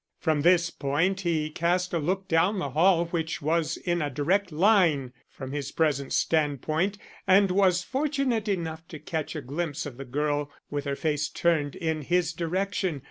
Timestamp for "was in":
3.39-4.01